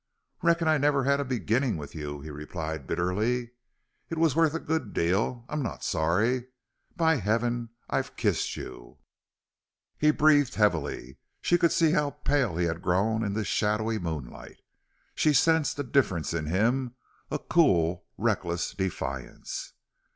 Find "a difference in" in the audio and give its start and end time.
15.77-16.47